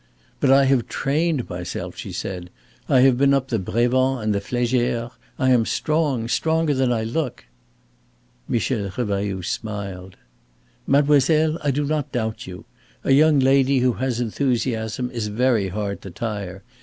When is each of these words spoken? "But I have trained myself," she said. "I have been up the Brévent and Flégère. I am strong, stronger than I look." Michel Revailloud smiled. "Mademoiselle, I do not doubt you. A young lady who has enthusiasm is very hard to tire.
"But 0.39 0.49
I 0.49 0.65
have 0.65 0.87
trained 0.87 1.47
myself," 1.47 1.95
she 1.95 2.11
said. 2.11 2.49
"I 2.89 3.01
have 3.01 3.19
been 3.19 3.35
up 3.35 3.49
the 3.49 3.59
Brévent 3.59 4.23
and 4.23 4.33
Flégère. 4.33 5.11
I 5.37 5.51
am 5.51 5.63
strong, 5.63 6.27
stronger 6.27 6.73
than 6.73 6.91
I 6.91 7.03
look." 7.03 7.45
Michel 8.47 8.89
Revailloud 8.89 9.45
smiled. 9.45 10.17
"Mademoiselle, 10.87 11.59
I 11.63 11.69
do 11.69 11.85
not 11.85 12.11
doubt 12.11 12.47
you. 12.47 12.65
A 13.03 13.11
young 13.11 13.37
lady 13.37 13.77
who 13.81 13.93
has 13.93 14.19
enthusiasm 14.19 15.11
is 15.11 15.27
very 15.27 15.67
hard 15.67 16.01
to 16.01 16.09
tire. 16.09 16.63